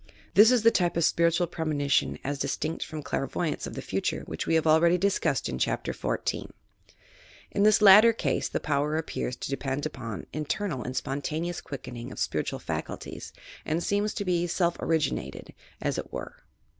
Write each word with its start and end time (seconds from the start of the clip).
This 0.33 0.49
is 0.49 0.63
the 0.63 0.71
type 0.71 0.97
of 0.97 1.05
spiritual 1.05 1.45
premonition, 1.45 2.17
as 2.23 2.39
distinct 2.39 2.83
from 2.83 3.03
clairvoyance 3.03 3.67
of 3.67 3.75
the 3.75 3.83
future, 3.83 4.21
which 4.25 4.47
we 4.47 4.55
have 4.55 4.65
already 4.65 4.97
discussed 4.97 5.47
in 5.47 5.59
Chap 5.59 5.83
ter 5.83 5.93
XIV, 5.93 6.49
In 7.51 7.61
this 7.61 7.83
latter 7.83 8.15
ease 8.25 8.49
the 8.49 8.59
power 8.59 8.97
appears 8.97 9.35
to 9.35 9.51
depend 9.51 9.85
upon 9.85 10.25
internal 10.33 10.81
and 10.81 10.97
spontaneous 10.97 11.61
quickening 11.61 12.11
of 12.11 12.17
spiritual 12.17 12.57
faculties 12.57 13.31
and 13.63 13.83
seems 13.83 14.15
to 14.15 14.25
be 14.25 14.47
self 14.47 14.75
originated, 14.79 15.53
as 15.79 15.99
it 15.99 16.11
were. 16.11 16.33